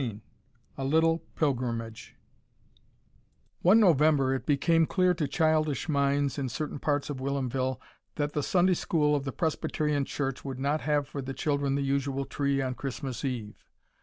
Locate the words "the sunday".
8.33-8.73